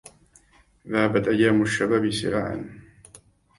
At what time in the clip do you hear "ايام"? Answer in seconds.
1.27-1.61